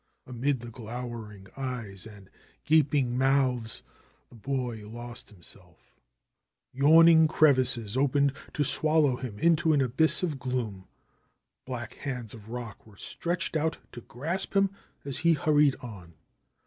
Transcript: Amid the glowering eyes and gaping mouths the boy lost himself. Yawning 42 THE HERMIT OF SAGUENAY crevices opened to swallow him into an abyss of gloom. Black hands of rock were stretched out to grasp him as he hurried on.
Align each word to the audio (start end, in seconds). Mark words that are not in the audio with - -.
Amid 0.25 0.61
the 0.61 0.71
glowering 0.71 1.45
eyes 1.55 2.07
and 2.07 2.27
gaping 2.65 3.15
mouths 3.19 3.83
the 4.29 4.35
boy 4.35 4.89
lost 4.89 5.29
himself. 5.29 5.91
Yawning 6.73 7.27
42 7.27 7.27
THE 7.27 7.27
HERMIT 7.27 7.27
OF 7.27 7.33
SAGUENAY 7.35 7.37
crevices 7.37 7.97
opened 7.97 8.33
to 8.55 8.63
swallow 8.63 9.15
him 9.17 9.37
into 9.37 9.73
an 9.73 9.81
abyss 9.81 10.23
of 10.23 10.39
gloom. 10.39 10.87
Black 11.67 11.93
hands 11.93 12.33
of 12.33 12.49
rock 12.49 12.87
were 12.87 12.97
stretched 12.97 13.55
out 13.55 13.77
to 13.91 14.01
grasp 14.01 14.55
him 14.55 14.71
as 15.05 15.19
he 15.19 15.33
hurried 15.33 15.75
on. 15.81 16.15